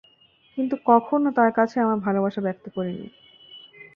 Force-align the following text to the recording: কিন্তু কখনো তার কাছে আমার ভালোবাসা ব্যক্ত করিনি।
কিন্তু 0.57 0.75
কখনো 0.85 1.27
তার 1.37 1.51
কাছে 1.57 1.75
আমার 1.79 1.99
ভালোবাসা 2.05 2.41
ব্যক্ত 2.45 2.65
করিনি। 2.75 3.07